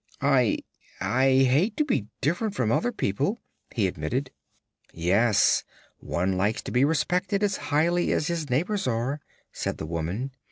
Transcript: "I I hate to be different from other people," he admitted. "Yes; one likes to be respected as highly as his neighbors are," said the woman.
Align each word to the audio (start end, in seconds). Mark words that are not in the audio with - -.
"I 0.19 0.57
I 0.99 1.25
hate 1.45 1.77
to 1.77 1.85
be 1.85 2.07
different 2.21 2.55
from 2.55 2.71
other 2.71 2.91
people," 2.91 3.39
he 3.71 3.85
admitted. 3.85 4.31
"Yes; 4.91 5.63
one 5.99 6.35
likes 6.37 6.63
to 6.63 6.71
be 6.71 6.83
respected 6.83 7.43
as 7.43 7.57
highly 7.69 8.11
as 8.11 8.25
his 8.25 8.49
neighbors 8.49 8.87
are," 8.87 9.21
said 9.53 9.77
the 9.77 9.85
woman. 9.85 10.31